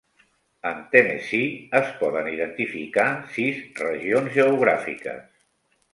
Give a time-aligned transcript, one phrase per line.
[0.67, 1.51] En Tennessee
[1.81, 5.21] es poden identificar sis regions geogràfiques.